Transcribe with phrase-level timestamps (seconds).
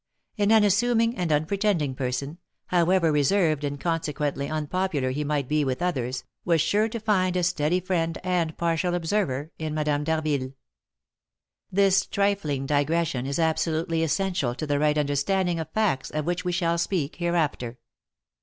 [0.39, 6.23] An unassuming and unpretending person, however reserved and consequently unpopular he might be with others,
[6.43, 10.53] was sure to find a steady friend and partial observer in Madame d'Harville.
[11.71, 16.51] This trifling digression is absolutely essential to the right understanding of facts of which we
[16.51, 17.77] shall speak hereafter.